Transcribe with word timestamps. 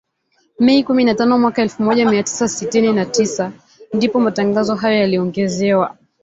Mei 0.59 0.83
kumi 0.83 1.03
na 1.03 1.15
tano 1.15 1.37
mwaka 1.39 1.61
elfu 1.61 1.83
moja 1.83 2.09
mia 2.09 2.23
tisa 2.23 2.47
sitini 2.47 2.91
na 2.93 3.13
sita 3.13 3.51
ndipo 3.93 4.19
matangazo 4.19 4.75
hayo 4.75 4.99
yaliongezewa 4.99 5.97